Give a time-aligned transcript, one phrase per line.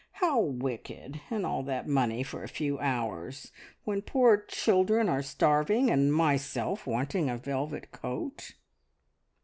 [0.13, 1.21] How wicked!
[1.31, 3.51] All that money for a few hours,
[3.83, 8.55] when poor children are starving, and myself wanting a velvet coat..."